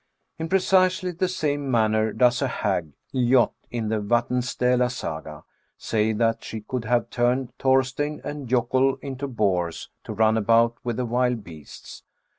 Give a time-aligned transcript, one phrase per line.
[0.39, 5.43] In precisely the same manner does a hag, Ljot, in the Vatnsdsela Saga,
[5.77, 10.97] say that she could have turned Thorsteinn and Jokoll into boars to run about with
[10.97, 12.03] the wild beasts (c.